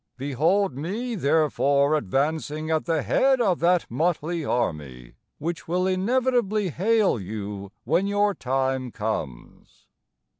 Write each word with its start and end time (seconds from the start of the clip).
Behold 0.17 0.75
me, 0.75 1.13
therefore, 1.13 1.93
advancing 1.95 2.71
At 2.71 2.85
the 2.85 3.03
head 3.03 3.39
of 3.39 3.59
that 3.59 3.85
motley 3.87 4.43
army 4.43 5.13
Which 5.37 5.67
will 5.67 5.85
inevitably 5.85 6.69
hail 6.69 7.19
you 7.19 7.71
When 7.83 8.07
your 8.07 8.33
time 8.33 8.89
comes. 8.91 9.85